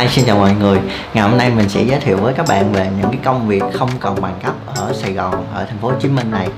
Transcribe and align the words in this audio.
Hi, 0.00 0.08
xin 0.08 0.24
chào 0.24 0.36
mọi 0.36 0.54
người. 0.54 0.78
Ngày 1.14 1.28
hôm 1.28 1.38
nay 1.38 1.50
mình 1.50 1.68
sẽ 1.68 1.82
giới 1.82 2.00
thiệu 2.00 2.16
với 2.16 2.34
các 2.34 2.46
bạn 2.48 2.72
về 2.72 2.88
những 2.98 3.10
cái 3.10 3.20
công 3.24 3.48
việc 3.48 3.62
không 3.72 3.90
cần 4.00 4.20
bằng 4.20 4.34
cấp 4.42 4.54
ở 4.74 4.92
Sài 4.92 5.12
Gòn, 5.12 5.46
ở 5.54 5.64
thành 5.64 5.78
phố 5.78 5.88
Hồ 5.88 5.94
Chí 6.00 6.08
Minh 6.08 6.30
này. 6.30 6.48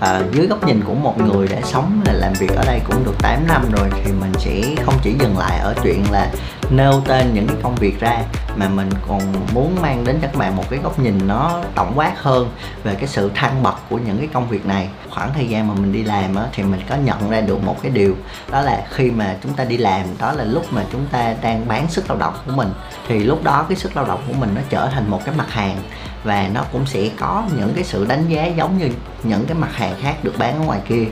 À, 0.00 0.20
Dưới 0.32 0.46
góc 0.46 0.66
nhìn 0.66 0.84
của 0.84 0.94
một 0.94 1.20
người 1.20 1.48
đã 1.48 1.56
sống 1.64 2.00
và 2.04 2.12
làm 2.12 2.32
việc 2.32 2.50
ở 2.56 2.64
đây 2.66 2.80
cũng 2.84 3.04
được 3.04 3.14
8 3.18 3.46
năm 3.46 3.62
rồi 3.76 3.90
Thì 4.04 4.12
mình 4.12 4.32
sẽ 4.38 4.84
không 4.84 4.94
chỉ 5.02 5.14
dừng 5.20 5.38
lại 5.38 5.58
ở 5.58 5.74
chuyện 5.82 6.04
là 6.12 6.30
nêu 6.70 7.02
tên 7.06 7.34
những 7.34 7.46
cái 7.46 7.56
công 7.62 7.74
việc 7.74 8.00
ra 8.00 8.22
Mà 8.56 8.68
mình 8.68 8.90
còn 9.08 9.20
muốn 9.54 9.76
mang 9.82 10.04
đến 10.04 10.18
cho 10.22 10.28
các 10.28 10.38
bạn 10.38 10.56
một 10.56 10.64
cái 10.70 10.78
góc 10.78 10.98
nhìn 10.98 11.18
nó 11.26 11.60
tổng 11.74 11.92
quát 11.94 12.12
hơn 12.22 12.48
Về 12.84 12.94
cái 12.94 13.06
sự 13.06 13.30
thăng 13.34 13.62
bậc 13.62 13.74
của 13.90 13.98
những 13.98 14.18
cái 14.18 14.28
công 14.32 14.48
việc 14.48 14.66
này. 14.66 14.88
Khoảng 15.10 15.34
thời 15.34 15.48
gian 15.48 15.68
mà 15.68 15.74
mình 15.74 15.92
đi 15.92 16.02
làm 16.02 16.34
á, 16.34 16.44
thì 16.52 16.62
mình 16.62 16.80
có 16.88 16.96
nhận 16.96 17.30
ra 17.30 17.40
được 17.40 17.62
một 17.62 17.82
cái 17.82 17.92
điều 17.92 18.16
Đó 18.50 18.60
là 18.60 18.86
khi 18.90 19.10
mà 19.10 19.36
chúng 19.42 19.52
ta 19.52 19.64
đi 19.64 19.76
làm, 19.76 20.04
đó 20.18 20.32
là 20.32 20.44
lúc 20.44 20.72
mà 20.72 20.82
chúng 20.92 21.06
ta 21.12 21.34
đang 21.42 21.68
bán 21.68 21.90
sức 21.90 22.04
lao 22.08 22.18
động 22.18 22.34
của 22.46 22.52
mình. 22.52 22.68
Thì 23.08 23.18
lúc 23.18 23.44
đó 23.44 23.66
cái 23.68 23.76
sức 23.76 23.96
lao 23.96 24.04
động 24.04 24.20
của 24.28 24.34
mình 24.40 24.50
nó 24.54 24.60
trở 24.70 24.88
thành 24.88 25.10
một 25.10 25.24
cái 25.24 25.34
mặt 25.34 25.50
hàng 25.50 25.76
và 26.26 26.48
nó 26.54 26.64
cũng 26.72 26.86
sẽ 26.86 27.10
có 27.18 27.44
những 27.56 27.72
cái 27.74 27.84
sự 27.84 28.06
đánh 28.06 28.28
giá 28.28 28.46
giống 28.46 28.78
như 28.78 28.90
những 29.22 29.46
cái 29.46 29.56
mặt 29.56 29.74
hàng 29.74 29.94
khác 30.00 30.14
được 30.22 30.34
bán 30.38 30.58
ở 30.58 30.66
ngoài 30.66 30.80
kia. 30.88 31.04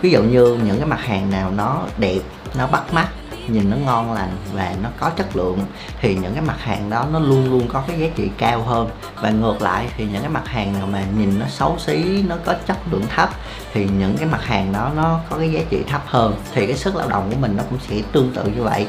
Ví 0.00 0.10
dụ 0.10 0.22
như 0.22 0.58
những 0.64 0.78
cái 0.78 0.86
mặt 0.86 1.00
hàng 1.00 1.30
nào 1.30 1.50
nó 1.50 1.82
đẹp, 1.98 2.20
nó 2.58 2.66
bắt 2.66 2.94
mắt, 2.94 3.08
nhìn 3.48 3.70
nó 3.70 3.76
ngon 3.76 4.12
lành 4.12 4.36
và 4.52 4.74
nó 4.82 4.88
có 5.00 5.10
chất 5.10 5.36
lượng, 5.36 5.58
thì 6.00 6.14
những 6.14 6.34
cái 6.34 6.42
mặt 6.42 6.60
hàng 6.60 6.90
đó 6.90 7.06
nó 7.12 7.18
luôn 7.18 7.50
luôn 7.50 7.68
có 7.68 7.82
cái 7.88 7.98
giá 7.98 8.06
trị 8.16 8.30
cao 8.38 8.62
hơn. 8.62 8.88
Và 9.20 9.30
ngược 9.30 9.62
lại, 9.62 9.88
thì 9.96 10.06
những 10.12 10.22
cái 10.22 10.30
mặt 10.30 10.48
hàng 10.48 10.72
nào 10.72 10.86
mà 10.86 11.02
nhìn 11.18 11.38
nó 11.38 11.46
xấu 11.48 11.78
xí, 11.78 12.24
nó 12.28 12.36
có 12.44 12.54
chất 12.66 12.76
lượng 12.90 13.04
thấp 13.16 13.30
thì 13.76 13.88
những 13.98 14.16
cái 14.16 14.28
mặt 14.28 14.44
hàng 14.44 14.72
đó 14.72 14.90
nó 14.96 15.20
có 15.30 15.36
cái 15.38 15.50
giá 15.52 15.60
trị 15.70 15.82
thấp 15.90 16.02
hơn, 16.06 16.34
thì 16.54 16.66
cái 16.66 16.76
sức 16.76 16.96
lao 16.96 17.08
động 17.08 17.30
của 17.30 17.36
mình 17.40 17.56
nó 17.56 17.62
cũng 17.70 17.78
sẽ 17.88 17.96
tương 18.12 18.32
tự 18.34 18.44
như 18.44 18.62
vậy. 18.62 18.86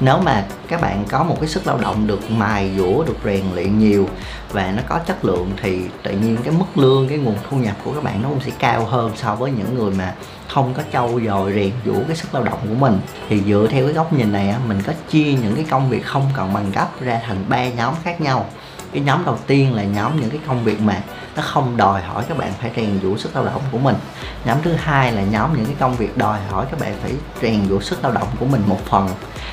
Nếu 0.00 0.18
mà 0.18 0.44
các 0.68 0.80
bạn 0.80 1.04
có 1.08 1.24
một 1.24 1.36
cái 1.40 1.48
sức 1.48 1.66
lao 1.66 1.78
động 1.78 2.06
được 2.06 2.30
mài 2.30 2.70
dũa, 2.76 3.04
được 3.04 3.16
rèn 3.24 3.42
luyện 3.54 3.78
nhiều 3.78 4.08
và 4.52 4.72
nó 4.76 4.82
có 4.88 4.98
chất 4.98 5.24
lượng 5.24 5.50
thì 5.62 5.80
tự 6.02 6.10
nhiên 6.10 6.36
cái 6.44 6.54
mức 6.58 6.78
lương, 6.78 7.08
cái 7.08 7.18
nguồn 7.18 7.36
thu 7.50 7.56
nhập 7.56 7.76
của 7.84 7.92
các 7.92 8.04
bạn 8.04 8.22
nó 8.22 8.28
cũng 8.28 8.40
sẽ 8.40 8.52
cao 8.58 8.84
hơn 8.84 9.12
so 9.16 9.34
với 9.34 9.50
những 9.50 9.74
người 9.74 9.90
mà 9.90 10.14
không 10.48 10.74
có 10.74 10.82
trau 10.92 11.20
dồi, 11.26 11.52
rèn 11.52 11.72
dũa 11.86 12.00
cái 12.08 12.16
sức 12.16 12.34
lao 12.34 12.44
động 12.44 12.58
của 12.68 12.74
mình. 12.74 13.00
Thì 13.28 13.40
dựa 13.46 13.66
theo 13.70 13.84
cái 13.84 13.94
góc 13.94 14.12
nhìn 14.12 14.32
này 14.32 14.54
mình 14.68 14.82
có 14.86 14.92
chia 15.10 15.32
những 15.32 15.54
cái 15.54 15.64
công 15.70 15.90
việc 15.90 16.06
không 16.06 16.30
cần 16.36 16.52
bằng 16.52 16.72
cấp 16.72 16.88
ra 17.00 17.20
thành 17.26 17.44
ba 17.48 17.68
nhóm 17.68 17.94
khác 18.04 18.20
nhau. 18.20 18.46
Cái 18.92 19.02
nhóm 19.02 19.24
đầu 19.24 19.38
tiên 19.46 19.74
là 19.74 19.82
nhóm 19.82 20.20
những 20.20 20.30
cái 20.30 20.40
công 20.46 20.64
việc 20.64 20.80
mà 20.80 21.02
nó 21.38 21.44
không 21.44 21.76
đòi 21.76 22.02
hỏi 22.02 22.24
các 22.28 22.38
bạn 22.38 22.52
phải 22.60 22.70
rèn 22.76 23.00
giũa 23.02 23.16
sức 23.16 23.36
lao 23.36 23.44
động 23.44 23.62
của 23.72 23.78
mình. 23.78 23.96
Nhóm 24.44 24.58
thứ 24.62 24.72
hai 24.72 25.12
là 25.12 25.22
nhóm 25.22 25.56
những 25.56 25.66
cái 25.66 25.74
công 25.78 25.94
việc 25.96 26.16
đòi 26.16 26.38
hỏi 26.50 26.66
các 26.70 26.80
bạn 26.80 26.94
phải 27.02 27.12
rèn 27.42 27.68
giũa 27.68 27.80
sức 27.80 27.98
lao 28.02 28.12
động 28.12 28.28
của 28.40 28.46
mình 28.46 28.62
một 28.66 28.78
phần. 28.86 29.08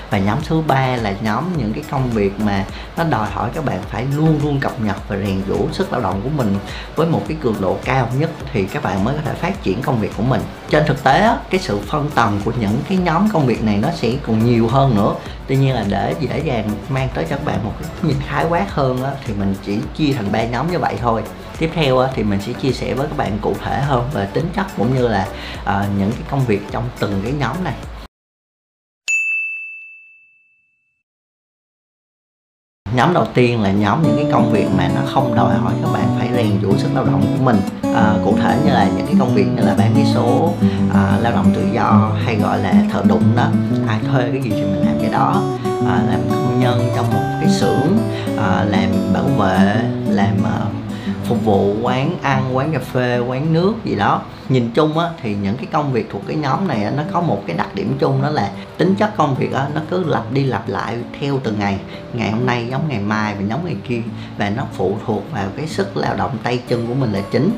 Và 0.10 0.18
nhóm 0.18 0.38
thứ 0.48 0.62
ba 0.68 0.96
là 0.96 1.14
nhóm 1.22 1.44
những 1.58 1.74
cái 1.74 1.84
công 1.92 2.10
việc 2.10 2.40
mà 2.40 2.66
nó 2.98 3.04
đòi 3.04 3.30
hỏi 3.30 3.50
các 3.54 3.66
bạn 3.66 3.82
phải 3.90 4.06
luôn 4.16 4.40
luôn 4.44 4.60
cập 4.60 4.82
nhật 4.82 4.96
và 5.08 5.18
rèn 5.18 5.42
giũa 5.48 5.72
sức 5.72 5.92
lao 5.92 6.02
động 6.02 6.22
của 6.24 6.30
mình 6.30 6.56
với 6.96 7.08
một 7.08 7.22
cái 7.28 7.38
cường 7.42 7.62
độ 7.62 7.78
cao 7.86 8.10
nhất 8.18 8.30
thì 8.54 8.64
các 8.66 8.84
bạn 8.84 9.04
mới 9.04 9.16
có 9.16 9.22
thể 9.26 9.34
phát 9.34 9.64
triển 9.64 9.82
công 9.82 10.00
việc 10.00 10.12
của 10.18 10.24
mình. 10.24 10.42
Trên 10.70 10.84
thực 10.88 11.04
tế 11.04 11.38
cái 11.50 11.60
sự 11.60 11.80
phân 11.88 12.10
tầng 12.10 12.42
của 12.46 12.52
những 12.60 12.78
cái 12.90 12.98
nhóm 12.98 13.30
công 13.34 13.46
việc 13.46 13.64
này 13.64 13.78
nó 13.78 13.90
sẽ 13.96 14.12
còn 14.28 14.46
nhiều 14.46 14.68
hơn 14.68 14.96
nữa. 14.96 15.14
Tuy 15.48 15.56
nhiên 15.56 15.76
là 15.76 15.86
để 15.90 16.16
dễ 16.20 16.40
dàng 16.40 16.70
mang 16.90 17.10
tới 17.14 17.26
cho 17.30 17.36
các 17.36 17.46
bạn 17.46 17.64
một 17.64 17.74
cái 17.82 17.90
nhìn 18.04 18.18
khái 18.28 18.46
quát 18.50 18.72
hơn 18.74 19.04
thì 19.26 19.34
mình 19.34 19.56
chỉ 19.66 19.80
chia 19.96 20.14
thành 20.14 20.32
ba 20.32 20.44
nhóm 20.44 20.72
như 20.72 20.80
vậy 20.80 20.96
thôi 21.02 21.24
tiếp 21.58 21.72
theo 21.74 22.08
thì 22.14 22.24
mình 22.24 22.42
sẽ 22.42 22.54
chia 22.54 22.72
sẻ 22.72 22.94
với 22.94 23.08
các 23.08 23.18
bạn 23.18 23.38
cụ 23.42 23.54
thể 23.64 23.82
hơn 23.82 24.10
về 24.14 24.28
tính 24.34 24.46
chất 24.56 24.66
cũng 24.78 24.96
như 24.96 25.08
là 25.08 25.28
à, 25.66 25.88
những 26.00 26.12
cái 26.12 26.22
công 26.30 26.46
việc 26.46 26.62
trong 26.72 26.84
từng 27.00 27.22
cái 27.24 27.34
nhóm 27.40 27.64
này. 27.64 27.74
Nhóm 32.96 33.14
đầu 33.14 33.28
tiên 33.34 33.62
là 33.62 33.72
nhóm 33.72 34.04
những 34.04 34.16
cái 34.16 34.32
công 34.32 34.52
việc 34.52 34.68
mà 34.78 34.90
nó 34.96 35.02
không 35.14 35.36
đòi 35.36 35.56
hỏi 35.56 35.74
các 35.84 35.90
bạn 35.94 36.16
phải 36.20 36.30
rèn 36.36 36.62
giũa 36.62 36.78
sức 36.78 36.90
lao 36.94 37.06
động 37.06 37.22
của 37.22 37.44
mình. 37.44 37.58
À, 37.96 38.14
cụ 38.26 38.38
thể 38.44 38.60
như 38.66 38.72
là 38.72 38.90
những 38.98 39.06
cái 39.06 39.16
công 39.20 39.36
việc 39.36 39.46
như 39.56 39.62
là 39.62 39.76
bán 39.78 39.94
vé 39.94 40.04
số 40.14 40.54
à, 40.94 41.18
lao 41.22 41.32
động 41.32 41.52
tự 41.56 41.68
do 41.74 42.12
hay 42.26 42.36
gọi 42.36 42.60
là 42.60 42.74
thợ 42.92 43.04
đụng 43.08 43.36
đó 43.36 43.48
ai 43.88 44.00
thuê 44.12 44.30
cái 44.32 44.42
gì 44.42 44.50
thì 44.50 44.62
mình 44.62 44.86
làm 44.86 44.96
cái 45.02 45.12
đó. 45.12 45.44
À, 45.88 46.04
làm 46.10 46.20
công 46.30 46.60
nhân 46.60 46.90
trong 46.96 47.06
một 47.10 47.24
cái 47.42 47.50
xưởng 47.50 47.98
à, 48.38 48.66
làm 48.70 48.90
bảo 49.14 49.24
vệ 49.24 49.84
làm 50.10 50.38
uh, 50.40 50.85
phục 51.28 51.46
vụ 51.46 51.76
quán 51.82 52.12
ăn 52.22 52.56
quán 52.56 52.72
cà 52.72 52.80
phê 52.80 53.20
quán 53.20 53.54
nước 53.54 53.74
gì 53.84 53.96
đó 53.96 54.22
nhìn 54.50 54.72
chung 54.74 54.98
á 54.98 55.10
thì 55.22 55.36
những 55.36 55.58
cái 55.58 55.66
công 55.72 55.92
việc 55.92 56.10
thuộc 56.12 56.22
cái 56.28 56.38
nhóm 56.38 56.68
này 56.68 56.84
á, 56.84 56.92
nó 56.98 57.04
có 57.12 57.22
một 57.22 57.44
cái 57.48 57.58
đặc 57.58 57.76
điểm 57.76 57.96
chung 58.00 58.22
đó 58.22 58.30
là 58.30 58.52
tính 58.78 58.96
chất 58.96 59.18
công 59.18 59.36
việc 59.36 59.54
á, 59.54 59.68
nó 59.76 59.82
cứ 59.90 60.04
lặp 60.04 60.32
đi 60.32 60.44
lặp 60.44 60.70
lại 60.70 60.98
theo 61.20 61.40
từng 61.44 61.60
ngày. 61.60 61.80
Ngày 62.14 62.32
hôm 62.32 62.46
nay 62.46 62.68
giống 62.72 62.82
ngày 62.90 63.00
mai 63.00 63.36
và 63.36 63.42
giống 63.50 63.66
ngày 63.66 63.76
kia 63.88 64.02
và 64.38 64.50
nó 64.50 64.64
phụ 64.74 64.98
thuộc 65.06 65.24
vào 65.32 65.48
cái 65.58 65.68
sức 65.68 65.98
lao 65.98 66.16
động 66.16 66.38
tay 66.44 66.60
chân 66.68 66.88
của 66.88 66.94
mình 66.94 67.12
là 67.12 67.22
chính. 67.32 67.52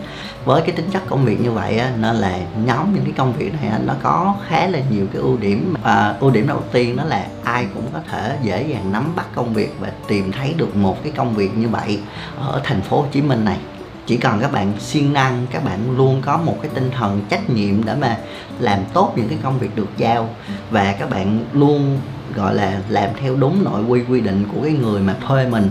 Với 0.46 0.62
cái 0.62 0.72
tính 0.72 0.90
chất 0.94 1.02
công 1.10 1.26
việc 1.26 1.42
như 1.42 1.52
vậy 1.52 1.78
á, 1.78 1.92
nên 1.98 2.16
là 2.16 2.40
nhóm 2.66 2.94
những 2.94 3.04
cái 3.04 3.14
công 3.18 3.34
việc 3.34 3.54
này 3.62 3.72
á, 3.72 3.80
nó 3.86 3.94
có 4.04 4.36
khá 4.48 4.68
là 4.68 4.80
nhiều 4.92 5.06
cái 5.14 5.22
ưu 5.22 5.38
điểm. 5.38 5.74
À, 5.84 6.16
ưu 6.20 6.32
điểm 6.32 6.48
đầu 6.48 6.62
tiên 6.72 6.96
đó 6.96 7.04
là 7.04 7.26
ai 7.44 7.68
cũng 7.74 7.86
có 7.94 8.00
thể 8.12 8.38
dễ 8.44 8.64
dàng 8.64 8.92
nắm 8.92 9.16
bắt 9.16 9.26
công 9.36 9.54
việc 9.54 9.76
và 9.80 9.92
tìm 10.08 10.32
thấy 10.32 10.54
được 10.58 10.76
một 10.76 11.04
cái 11.04 11.12
công 11.16 11.36
việc 11.36 11.58
như 11.58 11.70
vậy 11.70 12.00
ở 12.40 12.62
thành 12.64 12.82
phố 12.82 13.02
Hồ 13.02 13.08
Chí 13.12 13.22
Minh 13.22 13.46
này 13.46 13.58
chỉ 14.08 14.18
cần 14.18 14.40
các 14.42 14.52
bạn 14.52 14.74
siêng 14.80 15.14
năng, 15.14 15.46
các 15.52 15.64
bạn 15.66 15.98
luôn 15.98 16.22
có 16.22 16.38
một 16.38 16.58
cái 16.62 16.72
tinh 16.74 16.92
thần 16.92 17.22
trách 17.30 17.50
nhiệm 17.50 17.86
để 17.86 17.96
mà 17.96 18.18
làm 18.60 18.80
tốt 18.94 19.14
những 19.16 19.30
cái 19.30 19.38
công 19.44 19.60
việc 19.60 19.76
được 19.76 19.90
giao. 19.98 20.30
Và 20.72 20.96
các 21.00 21.10
bạn 21.10 21.46
luôn, 21.54 22.00
gọi 22.36 22.56
là, 22.56 22.80
làm 22.90 23.10
theo 23.22 23.36
đúng 23.36 23.64
nội 23.64 23.84
quy 23.84 24.02
quy 24.10 24.22
định 24.22 24.46
của 24.54 24.62
cái 24.64 24.72
người 24.72 25.02
mà 25.02 25.16
thuê 25.28 25.48
mình, 25.48 25.70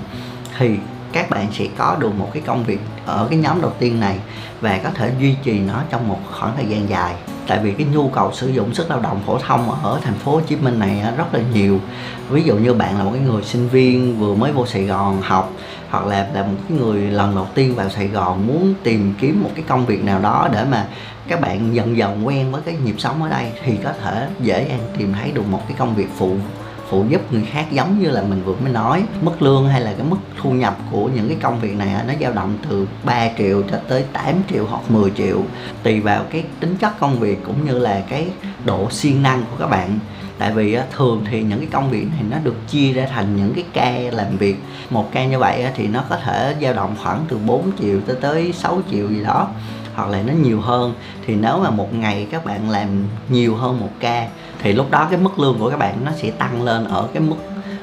thì 0.59 0.77
các 1.13 1.31
bạn 1.31 1.47
sẽ 1.53 1.65
có 1.77 1.97
được 2.01 2.15
một 2.15 2.31
cái 2.33 2.43
công 2.47 2.65
việc 2.65 2.81
ở 3.07 3.27
cái 3.31 3.39
nhóm 3.39 3.61
đầu 3.61 3.73
tiên 3.79 4.01
này 4.01 4.19
và 4.61 4.79
có 4.85 4.91
thể 4.91 5.13
duy 5.21 5.35
trì 5.45 5.59
nó 5.59 5.83
trong 5.91 6.09
một 6.09 6.19
khoảng 6.31 6.57
thời 6.57 6.67
gian 6.67 6.89
dài 6.89 7.15
tại 7.47 7.59
vì 7.63 7.73
cái 7.73 7.87
nhu 7.93 8.09
cầu 8.09 8.33
sử 8.33 8.49
dụng 8.49 8.75
sức 8.75 8.91
lao 8.91 9.01
động 9.01 9.21
phổ 9.27 9.39
thông 9.39 9.71
ở 9.83 10.01
thành 10.05 10.15
phố 10.15 10.33
Hồ 10.33 10.41
Chí 10.41 10.57
Minh 10.57 10.79
này 10.79 11.01
ờ, 11.01 11.11
rất 11.17 11.35
là 11.35 11.41
nhiều. 11.53 11.81
Ví 12.31 12.43
dụ 12.43 12.57
như 12.57 12.75
bạn 12.75 12.99
là 12.99 13.05
một 13.05 13.11
cái 13.15 13.23
người 13.23 13.43
sinh 13.43 13.69
viên 13.69 14.19
vừa 14.19 14.35
mới 14.35 14.53
vô 14.53 14.67
Sài 14.67 14.85
Gòn 14.85 15.21
học, 15.23 15.53
hoặc 15.91 16.07
là 16.07 16.29
là 16.35 16.43
một 16.43 16.57
cái 16.69 16.79
người 16.79 17.01
lần 17.01 17.35
đầu 17.35 17.47
tiên 17.55 17.75
vào 17.75 17.89
Sài 17.89 18.09
Gòn 18.09 18.47
muốn 18.47 18.75
tìm 18.83 19.15
kiếm 19.21 19.43
một 19.43 19.51
cái 19.55 19.65
công 19.69 19.87
việc 19.87 20.05
nào 20.05 20.21
đó 20.21 20.49
để 20.53 20.65
mà 20.71 20.87
các 21.29 21.41
bạn 21.41 21.75
dần 21.75 21.97
dần 21.97 22.27
quen 22.27 22.53
với 22.53 22.63
cái 22.65 22.77
nhịp 22.85 22.95
sống 22.99 23.23
ở 23.23 23.29
đây, 23.29 23.53
thì 23.65 23.77
có 23.85 23.91
thể 24.05 24.27
dễ 24.41 24.67
dàng 24.69 24.81
tìm 24.99 25.13
thấy 25.13 25.31
được 25.31 25.47
một 25.51 25.61
cái 25.69 25.77
công 25.79 25.95
việc 25.95 26.09
phụ 26.17 26.37
phụ 26.89 27.05
giúp 27.09 27.33
người 27.33 27.45
khác 27.53 27.67
giống 27.71 27.99
như 28.03 28.11
là 28.11 28.23
mình 28.23 28.43
vừa 28.45 28.55
mới 28.55 28.73
nói. 28.73 29.05
Mức 29.23 29.43
lương 29.43 29.69
hay 29.69 29.81
là 29.81 29.93
cái 29.93 30.07
mức 30.11 30.17
thu 30.43 30.51
nhập 30.51 30.79
của 30.91 31.09
những 31.15 31.29
cái 31.29 31.37
công 31.43 31.61
việc 31.61 31.77
này 31.77 32.05
nó 32.09 32.15
dao 32.21 32.33
động 32.33 32.59
từ 32.69 32.89
3 33.05 33.29
triệu 33.39 33.63
cho 33.71 33.79
tới 33.89 34.05
8 34.13 34.35
triệu 34.51 34.67
hoặc 34.67 34.91
10 34.91 35.11
triệu, 35.17 35.43
tùy 35.83 36.01
vào 36.01 36.25
cái 36.31 36.45
tính 36.61 36.77
chất 36.77 37.01
công 37.01 37.19
việc 37.19 37.39
cũng 37.47 37.67
như 37.67 37.79
là 37.79 38.03
cái 38.09 38.27
độ 38.65 38.91
siêng 38.91 39.23
năng 39.23 39.43
của 39.51 39.57
các 39.59 39.67
bạn. 39.67 39.99
Tại 40.39 40.53
vì 40.53 40.79
thường 40.97 41.25
thì 41.31 41.43
những 41.43 41.59
cái 41.59 41.69
công 41.73 41.91
việc 41.91 42.07
này 42.13 42.25
nó 42.31 42.37
được 42.45 42.69
chia 42.69 42.93
ra 42.93 43.07
thành 43.15 43.37
những 43.37 43.55
cái 43.55 43.65
ca 43.73 44.17
làm 44.17 44.37
việc. 44.37 44.57
Một 44.91 45.13
ca 45.13 45.25
như 45.25 45.39
vậy 45.39 45.65
thì 45.77 45.87
nó 45.87 46.05
có 46.09 46.17
thể 46.17 46.57
dao 46.63 46.73
động 46.73 46.95
khoảng 47.03 47.25
từ 47.29 47.39
4 47.47 47.71
triệu 47.81 48.01
tới 48.07 48.17
tới 48.21 48.53
6 48.53 48.83
triệu 48.91 49.09
gì 49.09 49.23
đó 49.25 49.49
hoặc 49.97 50.09
là 50.09 50.23
nó 50.23 50.33
nhiều 50.33 50.61
hơn. 50.61 50.95
Thì 51.27 51.37
nếu 51.37 51.59
mà 51.59 51.71
một 51.71 51.95
ngày 51.95 52.27
các 52.31 52.45
bạn 52.45 52.71
làm 52.71 52.89
nhiều 53.29 53.57
hơn 53.57 53.81
một 53.81 53.91
ca, 54.01 54.29
thì 54.63 54.73
lúc 54.73 54.91
đó 54.91 55.07
cái 55.11 55.19
mức 55.19 55.39
lương 55.39 55.59
của 55.59 55.71
các 55.71 55.79
bạn 55.79 56.05
nó 56.05 56.13
sẽ 56.17 56.31
tăng 56.31 56.63
lên 56.63 56.85
ở 56.85 57.09
cái 57.13 57.23
mức 57.23 57.37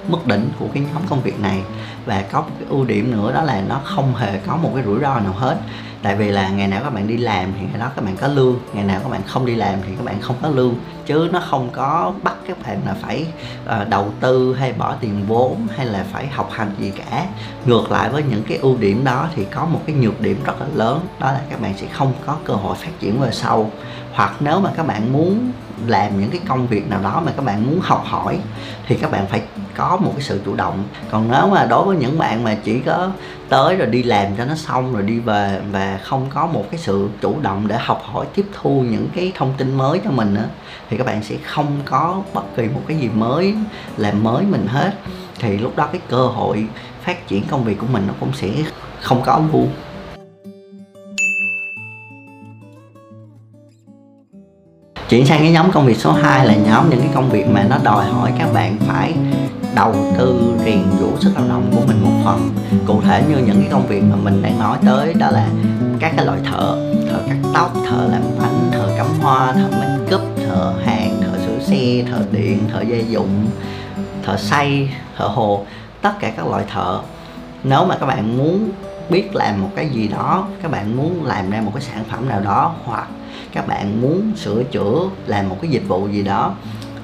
mức 0.08 0.28
đỉnh 0.28 0.50
của 0.60 0.68
cái 0.74 0.84
nhóm 0.94 1.02
công 1.10 1.22
việc 1.22 1.40
này. 1.40 1.64
Và 2.06 2.24
có 2.32 2.42
một 2.42 2.52
cái 2.60 2.68
ưu 2.70 2.86
điểm 2.86 3.12
nữa 3.12 3.32
đó 3.34 3.42
là 3.42 3.62
nó 3.70 3.82
không 3.84 4.16
hề 4.16 4.38
có 4.48 4.58
một 4.58 4.72
cái 4.76 4.84
rủi 4.84 5.00
ro 5.00 5.20
nào 5.20 5.34
hết 5.34 5.58
tại 6.04 6.16
vì 6.16 6.32
là 6.32 6.50
ngày 6.50 6.68
nào 6.68 6.82
các 6.84 6.94
bạn 6.94 7.08
đi 7.08 7.18
làm 7.18 7.54
thì 7.60 7.66
ngày 7.66 7.80
đó 7.80 7.92
các 7.96 8.06
bạn 8.06 8.18
có 8.18 8.28
lương 8.28 8.60
ngày 8.74 8.84
nào 8.84 9.00
các 9.04 9.10
bạn 9.10 9.22
không 9.28 9.46
đi 9.46 9.56
làm 9.56 9.80
thì 9.88 9.96
các 9.98 10.06
bạn 10.06 10.22
không 10.22 10.36
có 10.42 10.50
lương. 10.50 10.76
Chứ 11.06 11.30
nó 11.32 11.40
không 11.50 11.70
có 11.72 12.14
bắt 12.24 12.36
các 12.48 12.58
bạn 12.66 12.82
là 12.86 12.96
phải 13.02 13.26
uh, 13.66 13.90
đầu 13.90 14.12
tư 14.20 14.56
hay 14.60 14.74
bỏ 14.74 14.96
tiền 15.00 15.26
vốn 15.28 15.68
hay 15.76 15.86
là 15.86 16.06
phải 16.12 16.28
học 16.28 16.50
hành 16.52 16.72
gì 16.80 16.92
cả. 16.96 17.26
Ngược 17.66 17.92
lại 17.92 18.10
với 18.10 18.24
những 18.24 18.44
cái 18.48 18.58
ưu 18.58 18.78
điểm 18.78 19.04
đó 19.04 19.28
thì 19.36 19.46
có 19.46 19.66
một 19.66 19.82
cái 19.86 19.96
nhược 19.96 20.22
điểm 20.22 20.44
rất 20.46 20.62
là 20.62 20.68
lớn 20.76 21.00
đó 21.20 21.32
là 21.32 21.42
các 21.50 21.62
bạn 21.62 21.74
sẽ 21.78 21.88
không 21.88 22.14
có 22.26 22.38
cơ 22.46 22.54
hội 22.54 22.76
phát 22.76 22.92
triển 23.00 23.20
về 23.20 23.30
sau. 23.32 23.72
Hoặc 24.14 24.36
nếu 24.40 24.60
mà 24.60 24.72
các 24.78 24.88
bạn 24.88 25.14
muốn 25.14 25.52
làm 25.88 26.20
những 26.20 26.30
cái 26.30 26.40
công 26.48 26.68
việc 26.68 26.90
nào 26.90 27.02
đó 27.02 27.22
mà 27.26 27.32
các 27.36 27.46
bạn 27.46 27.66
muốn 27.68 27.80
học 27.84 28.04
hỏi 28.06 28.40
thì 28.88 28.96
các 28.96 29.12
bạn 29.12 29.28
phải 29.28 29.42
có 29.76 29.98
một 29.98 30.12
cái 30.16 30.22
sự 30.22 30.42
chủ 30.46 30.56
động. 30.56 30.84
Còn 31.12 31.32
nếu 31.32 31.48
mà 31.48 31.66
đối 31.66 31.86
với 31.86 31.98
những 31.98 32.20
bạn 32.20 32.44
mà 32.44 32.58
chỉ 32.64 32.80
có 32.80 33.10
tới 33.50 33.76
rồi 33.76 33.88
đi 33.88 34.04
làm 34.04 34.36
cho 34.38 34.46
nó 34.46 34.56
xong 34.56 34.94
rồi 34.94 35.04
đi 35.04 35.20
về 35.20 35.62
và 35.72 36.00
không 36.04 36.26
có 36.30 36.46
một 36.46 36.66
cái 36.72 36.80
sự 36.80 37.10
chủ 37.22 37.36
động 37.42 37.68
để 37.68 37.78
học 37.80 38.02
hỏi, 38.04 38.26
tiếp 38.36 38.46
thu 38.54 38.82
những 38.90 39.08
cái 39.16 39.32
thông 39.36 39.54
tin 39.58 39.78
mới 39.78 40.00
cho 40.04 40.12
mình 40.12 40.34
nữa 40.34 40.46
thì 40.90 40.98
các 40.98 41.08
bạn 41.08 41.24
sẽ 41.24 41.36
không 41.46 41.80
có 41.86 42.22
bất 42.34 42.56
kỳ 42.56 42.64
một 42.68 42.82
cái 42.88 42.98
gì 42.98 43.10
mới 43.16 43.56
làm 43.98 44.24
mới 44.24 44.44
mình 44.44 44.68
hết. 44.68 44.94
Thì 45.40 45.58
lúc 45.58 45.76
đó 45.76 45.90
cái 45.92 46.02
cơ 46.10 46.28
hội 46.28 46.66
phát 47.02 47.28
triển 47.28 47.44
công 47.48 47.64
việc 47.64 47.78
của 47.80 47.88
mình 47.92 48.04
nó 48.08 48.14
cũng 48.20 48.34
sẽ 48.34 48.50
không 49.02 49.22
có 49.26 49.42
luôn 49.54 49.70
chuyển 55.10 55.26
sang 55.26 55.40
cái 55.40 55.52
nhóm 55.52 55.72
công 55.72 55.86
việc 55.86 55.98
số 55.98 56.12
2 56.12 56.46
là 56.46 56.56
nhóm 56.56 56.90
những 56.90 57.00
cái 57.00 57.10
công 57.14 57.30
việc 57.30 57.48
mà 57.48 57.66
nó 57.70 57.78
đòi 57.84 58.06
hỏi 58.06 58.32
các 58.40 58.54
bạn 58.54 58.78
phải 58.80 59.14
đầu 59.76 59.96
tư 60.18 60.54
rèn 60.66 60.82
vũ 61.00 61.10
sức 61.20 61.32
lao 61.36 61.48
động 61.50 61.72
của 61.76 61.82
mình 61.88 62.04
một 62.04 62.22
phần. 62.26 62.52
Cụ 62.88 63.02
thể 63.02 63.24
như 63.30 63.38
những 63.38 63.62
cái 63.62 63.70
công 63.72 63.88
việc 63.88 64.04
mà 64.10 64.16
mình 64.16 64.42
đang 64.42 64.60
nói 64.60 64.78
tới 64.86 65.14
đó 65.14 65.30
là 65.32 65.48
các 66.00 66.14
cái 66.18 66.26
loại 66.26 66.40
thợ 66.52 66.92
thợ 67.10 67.20
cắt 67.28 67.38
tóc, 67.54 67.74
thợ 67.90 68.08
làm 68.12 68.22
bánh, 68.40 68.70
thợ 68.72 68.90
cắm 68.98 69.08
hoa, 69.22 69.54
thợ 69.54 69.68
make 69.72 70.16
up, 70.16 70.22
thợ 70.38 70.74
hàng, 70.86 71.22
thợ 71.22 71.40
sửa 71.46 71.60
xe, 71.60 72.04
thợ 72.12 72.26
điện, 72.32 72.60
thợ 72.74 72.82
gia 72.82 72.98
dụng, 72.98 73.46
thợ 74.24 74.38
xây 74.38 74.90
thợ 75.18 75.28
hồ, 75.28 75.66
tất 76.02 76.14
cả 76.20 76.34
các 76.38 76.48
loại 76.48 76.64
thợ. 76.74 77.00
Nếu 77.64 77.86
mà 77.86 77.98
các 77.98 78.06
bạn 78.06 78.38
muốn 78.38 78.70
biết 79.10 79.36
làm 79.36 79.62
một 79.62 79.70
cái 79.76 79.90
gì 79.90 80.08
đó, 80.08 80.48
các 80.62 80.72
bạn 80.72 80.98
muốn 80.98 81.26
làm 81.26 81.50
ra 81.50 81.62
một 81.62 81.72
cái 81.74 81.84
sản 81.84 82.04
phẩm 82.12 82.30
nào 82.30 82.42
đó, 82.42 82.76
hoặc 82.86 83.08
các 83.54 83.68
bạn 83.68 84.02
muốn 84.02 84.32
sửa 84.36 84.64
chữa, 84.64 85.00
làm 85.28 85.50
một 85.50 85.58
cái 85.62 85.72
dịch 85.72 85.84
vụ 85.88 86.08
gì 86.08 86.24
đó 86.24 86.54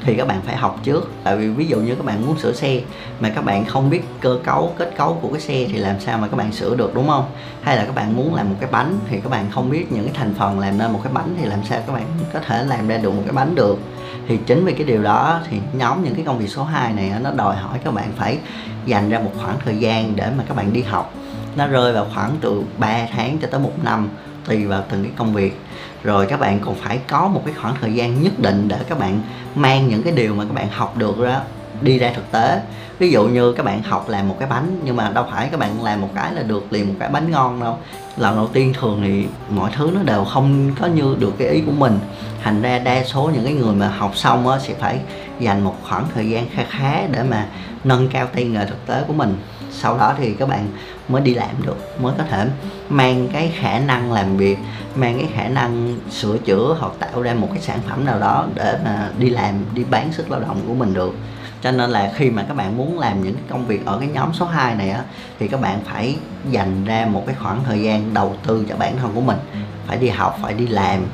thì 0.03 0.15
các 0.15 0.27
bạn 0.27 0.41
phải 0.45 0.55
học 0.55 0.79
trước. 0.83 1.11
Tại 1.23 1.37
vì 1.37 1.47
ví 1.47 1.65
dụ 1.65 1.77
như 1.77 1.95
các 1.95 2.05
bạn 2.05 2.25
muốn 2.25 2.37
sửa 2.37 2.53
xe 2.53 2.81
mà 3.19 3.29
các 3.29 3.45
bạn 3.45 3.65
không 3.65 3.89
biết 3.89 4.01
cơ 4.19 4.39
cấu, 4.43 4.73
kết 4.77 4.93
cấu 4.97 5.19
của 5.21 5.29
cái 5.31 5.41
xe 5.41 5.65
thì 5.71 5.77
làm 5.77 5.99
sao 5.99 6.17
mà 6.17 6.27
các 6.27 6.37
bạn 6.37 6.51
sửa 6.51 6.75
được, 6.75 6.95
đúng 6.95 7.07
không? 7.07 7.25
Hay 7.61 7.77
là 7.77 7.85
các 7.85 7.95
bạn 7.95 8.15
muốn 8.15 8.35
làm 8.35 8.49
một 8.49 8.55
cái 8.59 8.69
bánh 8.71 8.99
thì 9.09 9.19
các 9.21 9.29
bạn 9.29 9.45
không 9.51 9.69
biết 9.69 9.91
những 9.91 10.03
cái 10.03 10.13
thành 10.17 10.33
phần 10.33 10.59
làm 10.59 10.77
nên 10.77 10.91
một 10.91 10.99
cái 11.03 11.13
bánh 11.13 11.35
thì 11.39 11.45
làm 11.45 11.59
sao 11.63 11.81
các 11.87 11.93
bạn 11.93 12.05
có 12.33 12.39
thể 12.39 12.63
làm 12.63 12.87
ra 12.87 12.97
được 12.97 13.13
một 13.13 13.21
cái 13.25 13.33
bánh 13.33 13.55
được. 13.55 13.79
Thì 14.27 14.37
chính 14.45 14.65
vì 14.65 14.73
cái 14.73 14.83
điều 14.83 15.03
đó 15.03 15.39
thì 15.49 15.57
nhóm 15.73 16.03
những 16.03 16.15
cái 16.15 16.25
công 16.25 16.37
việc 16.37 16.47
số 16.47 16.63
2 16.63 16.93
này 16.93 17.11
nó 17.21 17.31
đòi 17.31 17.55
hỏi 17.55 17.79
các 17.83 17.93
bạn 17.93 18.11
phải 18.17 18.37
dành 18.85 19.09
ra 19.09 19.19
một 19.19 19.31
khoảng 19.37 19.55
thời 19.65 19.77
gian 19.77 20.15
để 20.15 20.29
mà 20.37 20.43
các 20.47 20.57
bạn 20.57 20.73
đi 20.73 20.81
học. 20.81 21.13
Nó 21.55 21.67
rơi 21.67 21.93
vào 21.93 22.07
khoảng 22.13 22.31
từ 22.41 22.63
3 22.77 23.07
tháng 23.11 23.37
cho 23.41 23.47
tới 23.51 23.59
một 23.59 23.73
năm 23.83 24.09
tùy 24.45 24.65
vào 24.65 24.83
từng 24.89 25.03
cái 25.03 25.11
công 25.15 25.33
việc. 25.33 25.59
Rồi 26.03 26.25
các 26.25 26.39
bạn 26.39 26.59
còn 26.59 26.75
phải 26.75 26.99
có 27.07 27.27
một 27.27 27.41
cái 27.45 27.55
khoảng 27.61 27.75
thời 27.81 27.93
gian 27.93 28.23
nhất 28.23 28.39
định 28.39 28.67
để 28.67 28.77
các 28.89 28.99
bạn 28.99 29.21
mang 29.55 29.87
những 29.87 30.03
cái 30.03 30.13
điều 30.13 30.35
mà 30.35 30.43
các 30.43 30.53
bạn 30.53 30.69
học 30.69 30.97
được 30.97 31.19
đó 31.19 31.41
đi 31.81 31.99
ra 31.99 32.11
thực 32.15 32.31
tế 32.31 32.61
ví 32.99 33.11
dụ 33.11 33.27
như 33.27 33.53
các 33.53 33.65
bạn 33.65 33.83
học 33.83 34.09
làm 34.09 34.29
một 34.29 34.35
cái 34.39 34.49
bánh, 34.49 34.79
nhưng 34.83 34.95
mà 34.95 35.09
đâu 35.09 35.25
phải 35.31 35.47
các 35.51 35.59
bạn 35.59 35.83
làm 35.83 36.01
một 36.01 36.09
cái 36.15 36.33
là 36.33 36.41
được 36.41 36.73
liền 36.73 36.87
một 36.87 36.95
cái 36.99 37.09
bánh 37.09 37.31
ngon 37.31 37.59
đâu. 37.59 37.77
Lần 38.17 38.35
đầu 38.35 38.47
tiên 38.47 38.73
thường 38.79 39.01
thì 39.03 39.25
mọi 39.49 39.71
thứ 39.75 39.91
nó 39.93 40.03
đều 40.03 40.25
không 40.25 40.71
có 40.79 40.87
như 40.87 41.15
được 41.19 41.33
cái 41.37 41.47
ý 41.47 41.61
của 41.61 41.71
mình. 41.71 41.99
Thành 42.43 42.61
ra 42.61 42.79
đa 42.79 43.03
số 43.03 43.31
những 43.33 43.43
cái 43.43 43.53
người 43.53 43.75
mà 43.75 43.87
học 43.87 44.17
xong 44.17 44.47
á 44.47 44.59
sẽ 44.59 44.73
phải 44.73 44.99
dành 45.39 45.63
một 45.63 45.75
khoảng 45.83 46.05
thời 46.13 46.29
gian 46.29 46.45
khá 46.55 46.63
khá 46.69 47.01
để 47.11 47.23
mà 47.23 47.45
nâng 47.83 48.09
cao 48.09 48.27
tay 48.27 48.43
nghề 48.43 48.65
thực 48.65 48.85
tế 48.85 49.03
của 49.07 49.13
mình. 49.13 49.37
Sau 49.71 49.97
đó 49.97 50.13
thì 50.17 50.33
các 50.33 50.49
bạn 50.49 50.67
mới 51.07 51.21
đi 51.21 51.33
làm 51.33 51.49
được, 51.65 51.77
mới 52.01 52.13
có 52.17 52.23
thể 52.29 52.47
mang 52.89 53.27
cái 53.33 53.51
khả 53.55 53.79
năng 53.79 54.11
làm 54.11 54.37
việc, 54.37 54.57
mang 54.95 55.19
cái 55.19 55.29
khả 55.35 55.47
năng 55.47 55.97
sửa 56.11 56.37
chữa 56.37 56.75
hoặc 56.79 56.91
tạo 56.99 57.21
ra 57.21 57.33
một 57.33 57.47
cái 57.53 57.61
sản 57.61 57.79
phẩm 57.89 58.05
nào 58.05 58.19
đó 58.19 58.45
để 58.55 58.77
mà 58.85 59.09
đi 59.17 59.29
làm, 59.29 59.55
đi 59.73 59.83
bán 59.83 60.13
sức 60.13 60.31
lao 60.31 60.39
động 60.39 60.61
của 60.67 60.73
mình 60.73 60.93
được 60.93 61.13
cho 61.61 61.71
nên 61.71 61.89
là 61.89 62.11
khi 62.15 62.29
mà 62.29 62.43
các 62.47 62.53
bạn 62.53 62.77
muốn 62.77 62.99
làm 62.99 63.23
những 63.23 63.35
công 63.49 63.65
việc 63.65 63.85
ở 63.85 63.99
cái 63.99 64.07
nhóm 64.07 64.33
số 64.33 64.45
2 64.45 64.75
này 64.75 64.89
á 64.89 65.03
thì 65.39 65.47
các 65.47 65.61
bạn 65.61 65.79
phải 65.85 66.15
dành 66.51 66.85
ra 66.85 67.05
một 67.11 67.23
cái 67.25 67.35
khoảng 67.39 67.63
thời 67.63 67.81
gian 67.81 68.13
đầu 68.13 68.35
tư 68.47 68.65
cho 68.69 68.75
bản 68.75 68.97
thân 68.97 69.11
của 69.15 69.21
mình. 69.21 69.37
Phải 69.87 69.97
đi 69.97 70.09
học 70.09 70.37
phải 70.41 70.53
đi 70.53 70.67
làm 70.67 71.05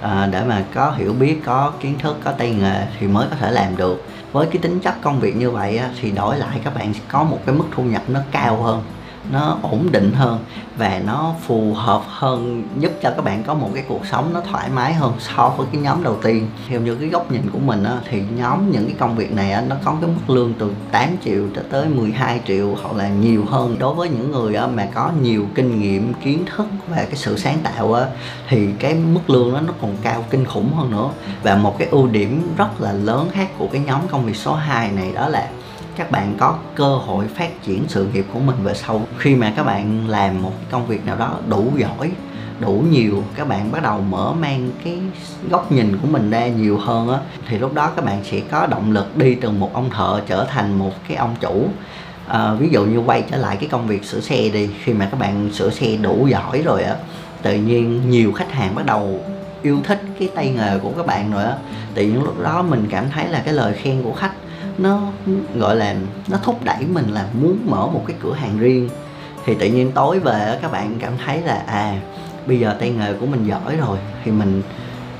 à, 0.00 0.28
để 0.32 0.44
mà 0.44 0.64
có 0.74 0.90
hiểu 0.90 1.12
biết 1.12 1.40
có 1.44 1.72
kiến 1.80 1.98
thức 1.98 2.16
có 2.24 2.32
tay 2.32 2.50
nghề 2.50 2.86
thì 3.00 3.06
mới 3.06 3.26
có 3.30 3.36
thể 3.36 3.50
làm 3.50 3.76
được. 3.76 4.04
Với 4.32 4.46
cái 4.46 4.56
tính 4.62 4.80
chất 4.80 4.94
công 5.02 5.20
việc 5.20 5.36
như 5.36 5.50
vậy 5.50 5.78
á, 5.78 5.88
thì 6.00 6.10
đổi 6.10 6.38
lại 6.38 6.60
các 6.64 6.74
bạn 6.74 6.92
có 7.08 7.24
một 7.24 7.38
cái 7.46 7.54
mức 7.54 7.64
thu 7.76 7.82
nhập 7.82 8.02
nó 8.08 8.20
cao 8.30 8.62
hơn 8.62 8.82
nó 9.30 9.58
ổn 9.62 9.92
định 9.92 10.12
hơn 10.12 10.38
và 10.76 11.00
nó 11.06 11.34
phù 11.46 11.74
hợp 11.74 12.02
hơn 12.06 12.62
giúp 12.78 12.92
cho 13.02 13.10
các 13.10 13.24
bạn 13.24 13.42
có 13.46 13.54
một 13.54 13.70
cái 13.74 13.84
cuộc 13.88 14.06
sống 14.06 14.30
nó 14.34 14.40
thoải 14.50 14.70
mái 14.74 14.94
hơn 14.94 15.12
so 15.18 15.48
với 15.48 15.66
cái 15.72 15.80
nhóm 15.80 16.02
đầu 16.02 16.16
tiên. 16.22 16.46
Theo 16.68 16.80
như 16.80 16.94
cái 16.94 17.08
góc 17.08 17.32
nhìn 17.32 17.50
của 17.52 17.58
mình 17.58 17.84
á, 17.84 17.96
thì 18.10 18.22
nhóm 18.36 18.70
những 18.70 18.84
cái 18.86 18.94
công 18.98 19.16
việc 19.16 19.32
này 19.32 19.52
á, 19.52 19.62
nó 19.68 19.76
có 19.84 19.96
cái 20.00 20.10
mức 20.10 20.34
lương 20.34 20.52
từ 20.58 20.72
8 20.90 21.08
triệu 21.24 21.44
cho 21.56 21.62
tới 21.70 21.88
12 21.88 22.40
triệu 22.46 22.76
hoặc 22.82 22.96
là 22.96 23.08
nhiều 23.08 23.44
hơn. 23.50 23.76
Đối 23.78 23.94
với 23.94 24.08
những 24.08 24.32
người 24.32 24.54
á, 24.54 24.66
mà 24.66 24.88
có 24.94 25.10
nhiều 25.22 25.46
kinh 25.54 25.80
nghiệm 25.80 26.12
kiến 26.14 26.44
thức 26.56 26.66
và 26.88 26.96
cái 26.96 27.16
sự 27.16 27.38
sáng 27.38 27.58
tạo 27.62 27.92
á, 27.92 28.06
thì 28.48 28.68
cái 28.78 28.94
mức 28.94 29.30
lương 29.30 29.52
đó 29.52 29.60
nó 29.60 29.72
còn 29.80 29.96
cao 30.02 30.24
kinh 30.30 30.44
khủng 30.44 30.72
hơn 30.72 30.90
nữa. 30.90 31.08
Và 31.42 31.56
một 31.56 31.78
cái 31.78 31.88
ưu 31.88 32.06
điểm 32.06 32.52
rất 32.56 32.80
là 32.80 32.92
lớn 32.92 33.28
khác 33.32 33.50
của 33.58 33.66
cái 33.72 33.82
nhóm 33.86 34.00
công 34.10 34.24
việc 34.24 34.36
số 34.36 34.54
2 34.54 34.92
này 34.92 35.12
đó 35.12 35.28
là 35.28 35.48
các 35.96 36.10
bạn 36.10 36.34
có 36.38 36.58
cơ 36.74 36.96
hội 36.96 37.26
phát 37.28 37.62
triển 37.62 37.84
sự 37.88 38.06
nghiệp 38.12 38.26
của 38.32 38.40
mình 38.40 38.56
về 38.62 38.74
sau. 38.74 39.06
Khi 39.18 39.34
mà 39.34 39.52
các 39.56 39.62
bạn 39.62 40.08
làm 40.08 40.42
một 40.42 40.52
công 40.70 40.86
việc 40.86 41.06
nào 41.06 41.16
đó 41.16 41.38
đủ 41.48 41.66
giỏi 41.76 42.12
đủ 42.62 42.84
nhiều 42.90 43.24
các 43.34 43.48
bạn 43.48 43.72
bắt 43.72 43.82
đầu 43.82 44.00
mở 44.00 44.32
mang 44.40 44.70
cái 44.84 44.98
góc 45.50 45.72
nhìn 45.72 45.98
của 46.02 46.06
mình 46.06 46.30
ra 46.30 46.46
nhiều 46.46 46.78
hơn 46.78 47.08
á 47.08 47.18
thì 47.48 47.58
lúc 47.58 47.74
đó 47.74 47.90
các 47.96 48.04
bạn 48.04 48.24
sẽ 48.24 48.40
có 48.50 48.66
động 48.66 48.92
lực 48.92 49.16
đi 49.16 49.34
từ 49.34 49.50
một 49.50 49.70
ông 49.74 49.90
thợ 49.90 50.20
trở 50.26 50.44
thành 50.44 50.78
một 50.78 50.92
cái 51.08 51.16
ông 51.16 51.36
chủ. 51.40 51.68
À, 52.28 52.54
ví 52.54 52.68
dụ 52.68 52.84
như 52.84 52.98
quay 52.98 53.24
trở 53.30 53.36
lại 53.36 53.56
cái 53.56 53.68
công 53.68 53.86
việc 53.86 54.04
sửa 54.04 54.20
xe 54.20 54.48
đi 54.48 54.70
khi 54.84 54.92
mà 54.92 55.08
các 55.10 55.20
bạn 55.20 55.50
sửa 55.52 55.70
xe 55.70 55.96
đủ 55.96 56.26
giỏi 56.26 56.62
rồi 56.62 56.82
á 56.82 56.96
tự 57.42 57.54
nhiên 57.54 58.10
nhiều 58.10 58.32
khách 58.32 58.52
hàng 58.52 58.74
bắt 58.74 58.86
đầu 58.86 59.20
yêu 59.62 59.80
thích 59.84 60.00
cái 60.18 60.28
tay 60.34 60.52
nghề 60.56 60.78
của 60.78 60.90
các 60.96 61.06
bạn 61.06 61.32
rồi 61.32 61.44
á. 61.44 61.56
Tự 61.94 62.02
nhiên 62.02 62.22
lúc 62.22 62.42
đó 62.42 62.62
mình 62.62 62.86
cảm 62.90 63.10
thấy 63.10 63.28
là 63.28 63.42
cái 63.44 63.54
lời 63.54 63.72
khen 63.72 64.02
của 64.02 64.12
khách 64.12 64.32
nó 64.78 65.00
gọi 65.54 65.76
là 65.76 65.94
nó 66.28 66.38
thúc 66.42 66.64
đẩy 66.64 66.84
mình 66.86 67.08
là 67.08 67.26
muốn 67.40 67.58
mở 67.70 67.86
một 67.86 68.04
cái 68.06 68.16
cửa 68.22 68.34
hàng 68.34 68.58
riêng. 68.58 68.88
Thì 69.44 69.54
tự 69.54 69.66
nhiên 69.66 69.92
tối 69.92 70.18
về 70.18 70.58
các 70.62 70.72
bạn 70.72 70.98
cảm 71.00 71.12
thấy 71.24 71.40
là 71.40 71.62
à 71.66 72.00
bây 72.46 72.60
giờ 72.60 72.76
tay 72.80 72.90
nghề 72.90 73.12
của 73.14 73.26
mình 73.26 73.46
giỏi 73.46 73.76
rồi, 73.76 73.98
thì 74.24 74.30
mình 74.30 74.62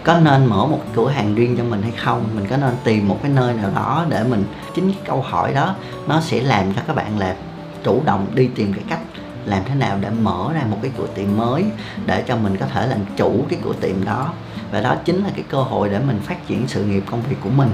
có 0.04 0.19
nên 0.20 0.46
mở 0.46 0.66
một 0.66 0.81
cửa 0.94 1.08
hàng 1.08 1.34
riêng 1.34 1.56
cho 1.56 1.64
mình 1.64 1.82
hay 1.82 1.93
không? 1.93 2.28
Mình 2.34 2.46
có 2.50 2.56
nên 2.56 2.72
tìm 2.84 3.08
một 3.08 3.19
cái 3.22 3.31
nơi 3.34 3.54
nào 3.54 3.70
đó 3.75 4.06
để 4.08 4.25
mình, 4.25 4.44
chính 4.75 4.93
cái 4.93 5.00
câu 5.06 5.22
hỏi 5.22 5.55
đó, 5.55 5.75
nó 6.08 6.20
sẽ 6.20 6.40
làm 6.40 6.72
cho 6.75 6.82
các 6.87 6.96
bạn 6.96 7.19
là 7.19 7.37
chủ 7.84 8.02
động 8.05 8.26
đi 8.34 8.50
tìm 8.55 8.72
cái 8.72 8.84
cách 8.88 9.00
làm 9.44 9.62
thế 9.64 9.75
nào 9.75 9.98
để 10.00 10.10
mở 10.10 10.50
ra 10.55 10.62
một 10.70 10.78
cái 10.82 10.90
cửa 10.98 11.06
tiệm 11.14 11.37
mới 11.37 11.64
để 12.06 12.22
cho 12.28 12.37
mình 12.37 12.56
có 12.56 12.66
thể 12.66 12.87
làm 12.87 12.98
chủ 13.16 13.44
cái 13.48 13.58
cửa 13.64 13.72
tiệm 13.81 14.05
đó. 14.05 14.32
Và 14.72 14.81
đó 14.81 14.96
chính 15.05 15.25
là 15.25 15.31
cái 15.34 15.44
cơ 15.48 15.62
hội 15.62 15.88
để 15.88 15.98
mình 15.98 16.20
phát 16.22 16.46
triển 16.46 16.69
sự 16.69 16.84
nghiệp 16.84 17.02
công 17.10 17.22
việc 17.22 17.37
của 17.44 17.50
mình 17.50 17.70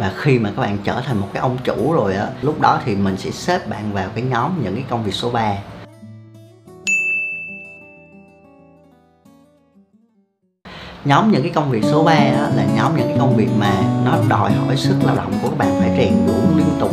và 0.00 0.12
khi 0.16 0.38
mà 0.38 0.50
các 0.56 0.62
bạn 0.62 0.78
trở 0.84 1.00
thành 1.00 1.20
một 1.20 1.28
cái 1.32 1.40
ông 1.40 1.56
chủ 1.64 1.92
rồi 1.92 2.14
á 2.14 2.26
lúc 2.42 2.60
đó 2.60 2.80
thì 2.84 2.96
mình 2.96 3.16
sẽ 3.16 3.30
xếp 3.30 3.68
bạn 3.68 3.92
vào 3.92 4.08
cái 4.14 4.24
nhóm 4.24 4.62
những 4.62 4.74
cái 4.74 4.84
công 4.88 5.04
việc 5.04 5.14
số 5.14 5.30
3 5.30 5.54
nhóm 11.04 11.32
những 11.32 11.42
cái 11.42 11.50
công 11.54 11.70
việc 11.70 11.84
số 11.84 12.04
3 12.04 12.14
đó 12.14 12.48
là 12.56 12.64
nhóm 12.76 12.96
những 12.96 13.08
cái 13.08 13.16
công 13.18 13.36
việc 13.36 13.48
mà 13.58 13.72
nó 14.04 14.12
đòi 14.28 14.52
hỏi 14.52 14.76
sức 14.76 14.96
lao 15.04 15.16
động 15.16 15.32
của 15.42 15.48
các 15.48 15.58
bạn 15.58 15.80
phải 15.80 15.90
rèn 15.96 16.26
giũa 16.26 16.56
liên 16.56 16.68
tục 16.80 16.90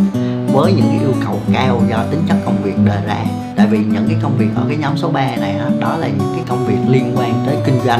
với 0.53 0.73
những 0.73 0.85
cái 0.89 0.99
yêu 0.99 1.13
cầu 1.25 1.39
cao 1.53 1.81
do 1.89 2.03
tính 2.11 2.21
chất 2.27 2.37
công 2.45 2.57
việc 2.63 2.75
đề 2.85 3.01
ra. 3.05 3.25
Tại 3.57 3.67
vì 3.67 3.77
những 3.77 4.07
cái 4.07 4.17
công 4.21 4.37
việc 4.37 4.49
ở 4.55 4.65
cái 4.67 4.77
nhóm 4.77 4.97
số 4.97 5.09
3 5.09 5.35
này 5.35 5.55
đó, 5.59 5.65
đó 5.79 5.97
là 5.97 6.07
những 6.07 6.33
cái 6.35 6.43
công 6.47 6.65
việc 6.65 6.77
liên 6.87 7.13
quan 7.17 7.43
tới 7.45 7.55
kinh 7.65 7.79
doanh 7.85 7.99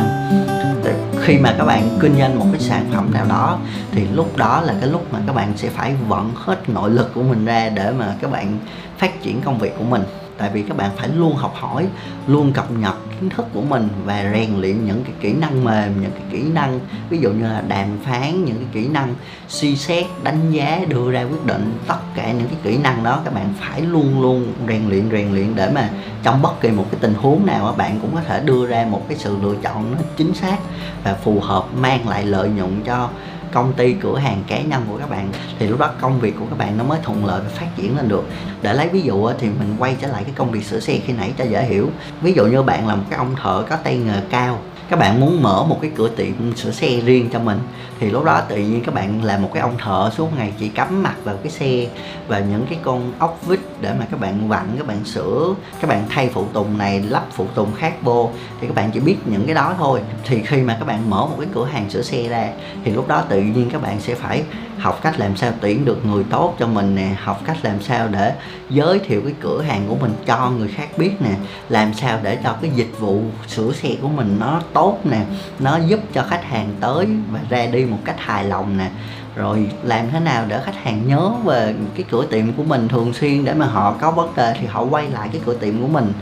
khi 1.21 1.37
mà 1.37 1.55
các 1.57 1.65
bạn 1.65 1.89
kinh 1.99 2.19
doanh 2.19 2.39
một 2.39 2.45
cái 2.51 2.61
sản 2.61 2.85
phẩm 2.93 3.13
nào 3.13 3.25
đó, 3.25 3.59
thì 3.91 4.07
lúc 4.13 4.37
đó 4.37 4.61
là 4.61 4.75
cái 4.81 4.89
lúc 4.89 5.13
mà 5.13 5.19
các 5.27 5.33
bạn 5.33 5.53
sẽ 5.55 5.69
phải 5.69 5.95
vận 6.07 6.31
hết 6.35 6.69
nội 6.69 6.89
lực 6.89 7.11
của 7.13 7.23
mình 7.23 7.45
ra 7.45 7.69
để 7.69 7.91
mà 7.91 8.15
các 8.21 8.31
bạn 8.31 8.57
phát 8.97 9.23
triển 9.23 9.41
công 9.41 9.59
việc 9.59 9.73
của 9.77 9.83
mình 9.83 10.03
tại 10.37 10.49
vì 10.53 10.61
các 10.61 10.77
bạn 10.77 10.91
phải 10.97 11.09
luôn 11.09 11.35
học 11.35 11.53
hỏi, 11.55 11.87
luôn 12.27 12.53
cập 12.53 12.71
nhật 12.71 12.95
kiến 13.21 13.29
thức 13.29 13.45
của 13.53 13.61
mình 13.61 13.87
và 14.05 14.31
rèn 14.33 14.61
luyện 14.61 14.85
những 14.85 15.03
cái 15.03 15.13
kỹ 15.21 15.33
năng 15.33 15.63
mềm, 15.63 16.01
những 16.01 16.11
cái 16.11 16.21
kỹ 16.31 16.43
năng, 16.53 16.79
ví 17.09 17.17
dụ 17.17 17.31
như 17.31 17.43
là 17.43 17.63
đàm 17.67 17.87
phán, 18.03 18.45
những 18.45 18.55
cái 18.55 18.67
kỹ 18.73 18.87
năng 18.87 19.15
suy 19.47 19.75
xét, 19.75 20.05
đánh 20.23 20.51
giá, 20.51 20.79
đưa 20.87 21.11
ra 21.11 21.23
quyết 21.23 21.45
định, 21.45 21.73
tất 21.87 21.99
cả 22.15 22.31
những 22.31 22.47
cái 22.47 22.57
kỹ 22.63 22.77
năng 22.77 23.03
đó 23.03 23.21
các 23.25 23.33
bạn 23.33 23.53
phải 23.59 23.81
luôn 23.81 24.21
luôn 24.21 24.53
rèn 24.67 24.89
luyện 24.89 25.09
rèn 25.11 25.33
luyện 25.33 25.55
để 25.55 25.71
mà 25.75 25.89
trong 26.23 26.41
bất 26.41 26.61
kỳ 26.61 26.69
một 26.69 26.85
cái 26.91 26.99
tình 27.01 27.13
huống 27.13 27.45
nào 27.45 27.75
bạn 27.77 27.99
cũng 28.01 28.15
có 28.15 28.21
thể 28.21 28.41
đưa 28.45 28.67
ra 28.67 28.85
một 28.89 29.05
cái 29.07 29.17
sự 29.17 29.37
lựa 29.41 29.55
chọn 29.63 29.91
nó 29.91 29.97
chính 30.17 30.33
xác 30.33 30.57
và 31.03 31.13
phù 31.13 31.39
hợp, 31.39 31.65
mang 31.77 32.07
lại 32.07 32.25
lợi 32.25 32.49
nhuận 32.49 32.81
cho 32.85 33.09
công 33.57 33.73
ty, 33.73 33.93
cửa 33.93 34.17
hàng 34.17 34.43
cá 34.47 34.61
nhân 34.61 34.85
của 34.89 34.97
các 34.97 35.09
bạn, 35.09 35.29
thì 35.59 35.67
lúc 35.67 35.79
đó 35.79 35.91
công 36.01 36.19
việc 36.19 36.33
của 36.39 36.45
các 36.49 36.57
bạn 36.57 36.77
nó 36.77 36.83
mới 36.83 36.99
thuận 37.03 37.25
lợi 37.25 37.41
và 37.43 37.49
phát 37.49 37.65
triển 37.75 37.97
lên 37.97 38.09
được. 38.09 38.23
Để 38.61 38.73
lấy 38.73 38.87
ví 38.87 39.01
dụ 39.01 39.29
thì 39.39 39.47
mình 39.47 39.75
quay 39.79 39.95
trở 40.01 40.07
lại 40.07 40.23
cái 40.23 40.33
công 40.35 40.51
việc 40.51 40.63
sửa 40.63 40.79
xe 40.79 40.99
khi 41.05 41.13
nãy 41.13 41.33
cho 41.37 41.43
dễ 41.43 41.63
hiểu. 41.63 41.89
Ví 42.21 42.33
dụ 42.33 42.45
như 42.45 42.61
bạn 42.61 42.87
là 42.87 42.95
một 42.95 43.03
cái 43.09 43.17
ông 43.17 43.35
thợ 43.43 43.63
có 43.69 43.75
tay 43.75 43.97
nghề 43.97 44.21
cao 44.29 44.59
các 44.89 44.99
bạn 44.99 45.19
muốn 45.19 45.43
mở 45.43 45.63
một 45.63 45.77
cái 45.81 45.91
cửa 45.95 46.09
tiệm 46.09 46.55
sửa 46.55 46.71
xe 46.71 46.99
riêng 47.05 47.29
cho 47.33 47.39
mình, 47.39 47.59
thì 47.99 48.09
lúc 48.09 48.23
đó 48.23 48.41
tự 48.49 48.57
nhiên 48.57 48.83
các 48.85 48.95
bạn 48.95 49.23
là 49.23 49.37
một 49.37 49.49
cái 49.53 49.61
ông 49.61 49.77
thợ 49.77 50.11
suốt 50.17 50.37
ngày 50.37 50.53
chỉ 50.59 50.69
cắm 50.69 51.03
mặt 51.03 51.15
vào 51.23 51.35
cái 51.43 51.51
xe 51.51 51.87
và 52.27 52.39
những 52.39 52.65
cái 52.69 52.79
con 52.83 53.13
ốc 53.19 53.39
vít 53.47 53.59
để 53.81 53.93
mà 53.99 54.05
các 54.11 54.19
bạn 54.19 54.49
vặn, 54.49 54.75
các 54.77 54.87
bạn 54.87 55.05
sửa, 55.05 55.55
các 55.81 55.87
bạn 55.87 56.03
thay 56.09 56.29
phụ 56.33 56.45
tùng 56.53 56.77
này, 56.77 57.01
lắp 57.01 57.25
phụ 57.31 57.45
tùng 57.55 57.73
khác 57.77 57.93
vô. 58.03 58.29
Thì 58.61 58.67
các 58.67 58.75
bạn 58.75 58.91
chỉ 58.93 58.99
biết 58.99 59.15
những 59.25 59.45
cái 59.45 59.55
đó 59.55 59.75
thôi. 59.77 60.01
Thì 60.25 60.41
khi 60.45 60.57
mà 60.57 60.75
các 60.79 60.87
bạn 60.87 61.09
mở 61.09 61.25
một 61.25 61.35
cái 61.39 61.47
cửa 61.53 61.65
hàng 61.65 61.89
sửa 61.89 62.01
xe 62.01 62.27
ra, 62.27 62.49
thì 62.83 62.91
lúc 62.91 63.07
đó 63.07 63.23
tự 63.29 63.41
nhiên 63.41 63.69
các 63.69 63.81
bạn 63.81 63.99
sẽ 63.99 64.15
phải 64.15 64.43
học 64.79 64.99
cách 65.03 65.19
làm 65.19 65.35
sao 65.35 65.51
tuyển 65.61 65.85
được 65.85 66.05
người 66.05 66.23
tốt 66.29 66.55
cho 66.59 66.67
mình 66.67 66.95
nè, 66.95 67.15
học 67.23 67.41
cách 67.45 67.57
làm 67.61 67.81
sao 67.81 68.07
để 68.07 68.33
giới 68.69 68.99
thiệu 68.99 69.21
cái 69.21 69.33
cửa 69.41 69.61
hàng 69.61 69.85
của 69.87 69.95
mình 69.95 70.13
cho 70.25 70.49
người 70.49 70.67
khác 70.67 70.97
biết 70.97 71.11
nè, 71.19 71.31
làm 71.69 71.93
sao 71.93 72.19
để 72.23 72.37
cho 72.43 72.55
cái 72.61 72.71
dịch 72.75 72.99
vụ 72.99 73.21
sửa 73.47 73.73
xe 73.73 73.89
của 74.01 74.07
mình 74.07 74.37
nó 74.39 74.61
tốt 74.77 74.99
nè, 75.03 75.21
nó 75.59 75.77
giúp 75.87 75.99
cho 76.13 76.23
khách 76.29 76.43
hàng 76.43 76.69
tới 76.79 77.07
và 77.31 77.39
ra 77.49 77.65
đi 77.65 77.85
một 77.85 77.97
cách 78.05 78.15
hài 78.19 78.43
lòng 78.43 78.77
nè. 78.77 78.89
Rồi 79.35 79.69
làm 79.83 80.05
thế 80.11 80.19
nào 80.19 80.45
để 80.47 80.61
khách 80.65 80.83
hàng 80.83 81.07
nhớ 81.07 81.31
về 81.43 81.75
cái 81.95 82.05
cửa 82.11 82.25
tiệm 82.25 82.53
của 82.53 82.63
mình 82.63 82.87
thường 82.87 83.13
xuyên 83.13 83.45
để 83.45 83.53
mà 83.53 83.65
họ 83.65 83.95
có 84.01 84.11
vấn 84.11 84.35
đề 84.35 84.53
thì 84.59 84.67
họ 84.67 84.83
quay 84.83 85.09
lại 85.09 85.29
cái 85.31 85.41
cửa 85.45 85.55
tiệm 85.55 85.81
của 85.81 85.87
mình. 85.87 86.13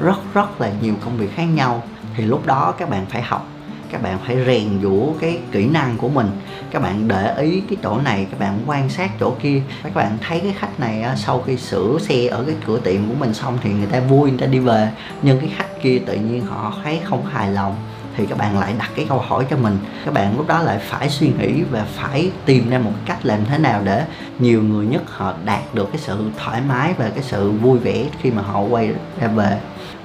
Rất 0.00 0.34
rất 0.34 0.60
là 0.60 0.70
nhiều 0.82 0.94
công 1.04 1.16
việc 1.16 1.36
khác 1.36 1.44
nhau. 1.44 1.82
Thì 2.16 2.24
lúc 2.24 2.46
đó 2.46 2.74
các 2.78 2.90
bạn 2.90 3.06
phải 3.08 3.22
học, 3.22 3.48
các 3.90 4.02
bạn 4.02 4.18
phải 4.26 4.36
rèn 4.46 4.82
giũa 4.82 5.06
cái 5.20 5.38
kỹ 5.52 5.66
năng 5.66 5.96
của 5.96 6.08
mình. 6.08 6.30
Các 6.70 6.82
bạn 6.82 7.08
để 7.08 7.34
ý 7.38 7.60
cái 7.60 7.76
chỗ 7.82 8.00
này, 8.00 8.26
các 8.30 8.40
bạn 8.40 8.58
quan 8.66 8.88
sát 8.88 9.10
chỗ 9.20 9.32
kia. 9.42 9.62
Các 9.82 9.94
bạn 9.94 10.18
thấy 10.28 10.40
cái 10.40 10.54
khách 10.58 10.80
này 10.80 11.04
sau 11.16 11.42
khi 11.46 11.56
sửa 11.56 11.98
xe 12.00 12.26
ở 12.26 12.44
cái 12.44 12.54
cửa 12.66 12.78
tiệm 12.78 13.08
của 13.08 13.14
mình 13.18 13.34
xong 13.34 13.58
thì 13.62 13.70
người 13.70 13.86
ta 13.86 14.00
vui, 14.00 14.30
người 14.30 14.38
ta 14.38 14.46
đi 14.46 14.58
về. 14.58 14.90
Nhưng 15.22 15.40
cái 15.40 15.50
khách 15.56 15.82
kia 15.82 15.98
tự 16.06 16.14
nhiên 16.14 16.46
họ 16.46 16.72
thấy 16.84 17.00
không 17.04 17.26
hài 17.26 17.50
lòng 17.50 17.76
thì 18.16 18.26
các 18.26 18.38
bạn 18.38 18.58
lại 18.58 18.74
đặt 18.78 18.90
cái 18.96 19.06
câu 19.08 19.18
hỏi 19.18 19.46
cho 19.50 19.56
mình. 19.56 19.78
Các 20.04 20.14
bạn 20.14 20.36
lúc 20.36 20.46
đó 20.46 20.62
lại 20.62 20.78
phải 20.78 21.10
suy 21.10 21.30
nghĩ 21.38 21.62
và 21.70 21.84
phải 21.94 22.30
tìm 22.44 22.70
ra 22.70 22.78
một 22.78 22.92
cách 23.06 23.26
làm 23.26 23.44
thế 23.44 23.58
nào 23.58 23.80
để 23.84 24.04
nhiều 24.38 24.62
người 24.62 24.86
nhất 24.86 25.02
họ 25.06 25.34
đạt 25.44 25.74
được 25.74 25.88
cái 25.92 26.00
sự 26.00 26.30
thoải 26.44 26.60
mái 26.68 26.92
và 26.98 27.10
cái 27.14 27.22
sự 27.22 27.50
vui 27.50 27.78
vẻ 27.78 28.04
khi 28.22 28.30
mà 28.30 28.42
họ 28.42 28.60
quay 28.60 28.92
ra 29.20 29.28
về. 29.28 29.58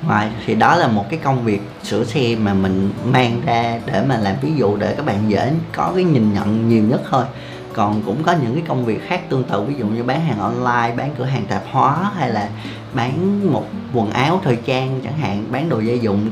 Ngoài 0.08 0.30
thì 0.46 0.56
đó 0.56 0.76
là 0.76 0.88
một 0.88 1.06
cái 1.10 1.20
công 1.24 1.44
việc 1.44 1.62
sửa 1.84 2.04
xe 2.04 2.36
mà 2.36 2.54
mình 2.54 2.92
mang 3.06 3.42
ra 3.46 3.80
để 3.86 4.04
mà 4.08 4.18
làm 4.18 4.36
ví 4.42 4.54
dụ 4.56 4.78
để 4.78 4.94
các 4.98 5.06
bạn 5.06 5.30
dễ 5.30 5.54
có 5.76 5.92
cái 5.96 6.04
nhìn 6.04 6.34
nhận 6.34 6.70
nhiều 6.70 6.84
nhất 6.84 7.02
thôi. 7.10 7.26
Còn 7.74 8.02
cũng 8.02 8.24
có 8.24 8.36
những 8.44 8.54
cái 8.54 8.64
công 8.68 8.86
việc 8.86 9.08
khác 9.08 9.30
tương 9.30 9.44
tự, 9.44 9.62
ví 9.62 9.76
dụ 9.76 9.86
như 9.86 10.04
bán 10.04 10.22
hàng 10.22 10.40
online, 10.40 10.96
bán 10.98 11.12
cửa 11.18 11.26
hàng 11.26 11.46
tạp 11.46 11.64
hóa 11.72 12.12
hay 12.18 12.30
là 12.30 12.50
bán 12.94 13.42
một 13.52 13.66
quần 13.94 14.10
áo 14.10 14.42
thời 14.44 14.56
trang 14.56 15.02
chẳng 15.04 15.18
hạn, 15.18 15.46
bán 15.52 15.70
đồ 15.70 15.80
gia 15.80 15.94
dụng 15.94 16.32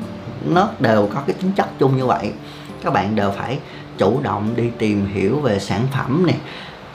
nó 0.54 0.70
đều 0.80 1.10
có 1.14 1.22
cái 1.28 1.36
tính 1.42 1.52
chất 1.56 1.68
chung 1.80 1.98
như 1.98 2.06
vậy. 2.06 2.32
Các 2.84 2.94
bạn 2.94 3.16
đều 3.16 3.32
phải 3.32 3.60
chủ 3.98 4.20
động 4.24 4.54
đi 4.56 4.70
tìm 4.78 5.06
hiểu 5.06 5.40
về 5.40 5.60
sản 5.60 5.82
phẩm 5.92 6.26
này 6.26 6.36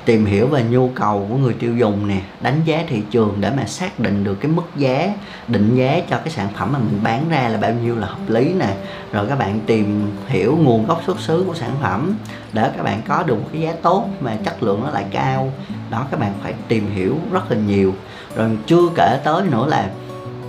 tìm 0.05 0.27
hiểu 0.27 0.47
về 0.47 0.63
nhu 0.63 0.89
cầu 0.95 1.27
của 1.31 1.37
người 1.37 1.55
tiêu 1.55 1.77
dùng 1.77 2.09
nè, 2.09 2.21
đánh 2.41 2.61
giá 2.65 2.85
thị 2.89 3.03
trường 3.11 3.37
để 3.41 3.51
mà 3.57 3.65
xác 3.67 4.01
định 4.01 4.25
được 4.25 4.35
cái 4.35 4.51
mức 4.51 4.63
giá, 4.77 5.15
định 5.49 5.77
giá 5.77 6.01
cho 6.11 6.19
cái 6.19 6.31
sản 6.31 6.49
phẩm 6.57 6.73
mà 6.73 6.79
mình 6.79 7.01
bán 7.03 7.29
ra 7.29 7.49
là 7.49 7.59
bao 7.59 7.73
nhiêu 7.73 7.97
là 7.97 8.07
hợp 8.07 8.29
lý 8.29 8.53
nè. 8.53 8.75
Rồi 9.13 9.27
các 9.29 9.39
bạn 9.39 9.61
tìm 9.67 10.11
hiểu 10.27 10.59
nguồn 10.63 10.87
gốc 10.87 11.03
xuất 11.07 11.21
xứ 11.21 11.45
của 11.47 11.55
sản 11.55 11.71
phẩm 11.83 12.15
để 12.53 12.71
các 12.77 12.83
bạn 12.83 13.03
có 13.09 13.23
được 13.23 13.35
một 13.35 13.49
cái 13.53 13.61
giá 13.61 13.73
tốt 13.83 14.09
mà 14.21 14.37
chất 14.45 14.63
lượng 14.63 14.81
nó 14.85 14.91
lại 14.91 15.05
cao. 15.11 15.53
Đó, 15.91 16.07
các 16.11 16.21
bạn 16.21 16.33
phải 16.43 16.55
tìm 16.69 16.91
hiểu 16.95 17.17
rất 17.33 17.51
là 17.51 17.57
nhiều. 17.57 17.95
Rồi 18.37 18.59
chưa 18.67 18.89
kể 18.97 19.19
tới 19.25 19.43
nữa 19.51 19.67
là 19.69 19.91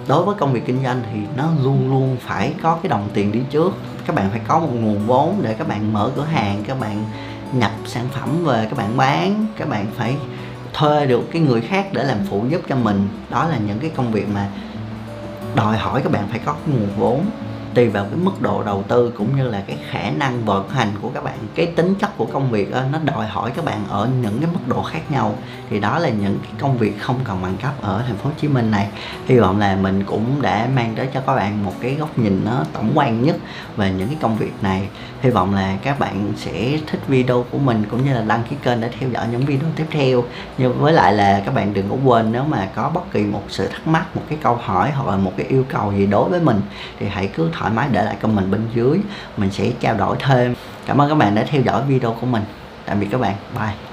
đối 0.08 0.26
với 0.26 0.36
công 0.36 0.54
việc 0.54 0.66
kinh 0.66 0.84
doanh 0.84 1.02
thì 1.14 1.20
nó 1.38 1.50
luôn 1.64 1.90
luôn 1.90 2.18
phải 2.22 2.54
có 2.64 2.76
cái 2.84 2.90
đồng 2.90 3.10
tiền 3.14 3.32
đi 3.32 3.40
trước. 3.50 3.74
Các 4.06 4.16
bạn 4.16 4.30
phải 4.30 4.42
có 4.48 4.60
một 4.60 4.70
nguồn 4.74 5.08
vốn 5.08 5.40
để 5.42 5.54
các 5.54 5.68
bạn 5.68 5.94
mở 5.94 6.12
cửa 6.16 6.26
hàng, 6.26 6.64
các 6.68 6.80
bạn 6.80 7.06
nhập 7.54 7.72
sản 7.86 8.06
phẩm 8.12 8.44
về, 8.44 8.68
các 8.70 8.78
bạn 8.78 8.98
bán. 8.98 9.46
Các 9.58 9.70
bạn 9.70 9.86
phải 9.98 10.16
thuê 10.74 11.06
được 11.06 11.32
cái 11.32 11.42
người 11.42 11.62
khác 11.62 11.88
để 11.94 12.04
làm 12.04 12.18
phụ 12.30 12.46
giúp 12.50 12.62
cho 12.70 12.76
mình. 12.76 13.08
Đó 13.30 13.48
là 13.48 13.58
những 13.58 13.80
cái 13.80 13.92
công 13.96 14.12
việc 14.12 14.28
mà 14.34 14.50
đòi 15.56 15.78
hỏi 15.78 16.02
các 16.04 16.12
bạn 16.12 16.28
phải 16.30 16.40
có 16.46 16.54
cái 16.54 16.76
nguồn 16.76 16.90
vốn 16.98 17.26
tùy 17.76 17.90
vào 17.90 18.04
cái 18.04 18.20
mức 18.24 18.42
độ 18.42 18.64
đầu 18.64 18.84
tư 18.88 19.14
cũng 19.18 19.38
như 19.38 19.48
là 19.48 19.64
cái 19.68 19.78
khả 19.90 20.10
năng 20.18 20.46
vận 20.46 20.70
hành 20.70 20.90
của 21.02 21.10
các 21.14 21.24
bạn. 21.24 21.38
Cái 21.56 21.66
tính 21.66 21.96
chất 21.96 22.18
của 22.18 22.26
công 22.26 22.52
việc 22.52 22.72
đó, 22.72 22.82
nó 22.92 23.00
đòi 23.04 23.28
hỏi 23.28 23.52
các 23.56 23.66
bạn 23.66 23.86
ở 23.90 24.10
những 24.22 24.38
cái 24.40 24.50
mức 24.54 24.60
độ 24.68 24.84
khác 24.84 25.12
nhau. 25.12 25.36
Thì 25.70 25.80
đó 25.80 26.00
là 26.00 26.10
những 26.10 26.40
cái 26.44 26.52
công 26.60 26.78
việc 26.78 27.00
không 27.00 27.20
cần 27.24 27.42
bằng 27.42 27.58
cấp 27.62 27.74
ở 27.82 28.04
thành 28.08 28.18
phố 28.18 28.30
Hồ 28.30 28.36
Chí 28.42 28.48
Minh 28.48 28.72
này. 28.72 28.88
Hy 29.26 29.38
vọng 29.38 29.60
là 29.60 29.76
mình 29.76 30.04
cũng 30.04 30.42
đã 30.42 30.68
mang 30.76 30.94
tới 30.96 31.08
cho 31.14 31.22
các 31.22 31.36
bạn 31.36 31.66
một 31.66 31.74
cái 31.82 31.96
góc 31.96 32.18
nhìn 32.18 32.42
nó 32.46 32.64
tổng 32.74 32.92
quan 32.96 33.24
nhất 33.24 33.36
về 33.78 33.92
những 33.92 34.08
cái 34.08 34.18
công 34.22 34.38
việc 34.38 34.54
này. 34.62 34.88
Hy 35.22 35.30
vọng 35.30 35.54
là 35.54 35.78
các 35.84 36.00
bạn 36.00 36.34
sẽ 36.38 36.80
thích 36.88 37.00
video 37.08 37.46
của 37.52 37.58
mình 37.58 37.84
cũng 37.92 38.06
như 38.06 38.14
là 38.14 38.22
đăng 38.22 38.44
ký 38.50 38.56
kênh 38.64 38.82
để 38.82 38.90
theo 39.00 39.10
dõi 39.10 39.28
những 39.32 39.46
video 39.46 39.70
tiếp 39.76 39.86
theo. 39.92 40.24
Nhưng 40.58 40.80
với 40.80 40.94
lại 40.94 41.14
là 41.14 41.42
các 41.46 41.54
bạn 41.54 41.74
đừng 41.74 41.90
có 41.90 41.96
quên 42.04 42.32
nếu 42.32 42.44
mà 42.44 42.70
có 42.76 42.90
bất 42.94 43.12
kỳ 43.12 43.24
một 43.24 43.44
sự 43.50 43.68
thắc 43.68 43.88
mắc 43.88 44.16
một 44.16 44.22
cái 44.30 44.38
câu 44.44 44.56
hỏi 44.56 44.92
hoặc 44.92 45.12
là 45.12 45.18
một 45.18 45.32
cái 45.38 45.48
yêu 45.48 45.66
cầu 45.70 45.92
gì 45.92 46.06
đối 46.06 46.30
với 46.30 46.40
mình 46.40 46.62
thì 47.00 47.08
hãy 47.08 47.28
cứ 47.28 47.50
thoải 47.64 47.76
mái 47.76 47.90
để 47.92 48.04
lại 48.04 48.16
comment 48.22 48.52
bên 48.52 48.68
dưới. 48.76 49.00
Mình 49.38 49.52
sẽ 49.52 49.72
trao 49.80 49.96
đổi 49.96 50.18
thêm. 50.20 50.56
Cảm 50.86 51.02
ơn 51.02 51.10
các 51.10 51.16
bạn 51.16 51.36
đã 51.36 51.44
theo 51.50 51.62
dõi 51.62 51.82
video 51.88 52.16
của 52.22 52.26
mình. 52.26 52.44
Tạm 52.86 53.00
biệt 53.00 53.08
các 53.12 53.22
bạn. 53.22 53.36
Bye. 53.56 53.93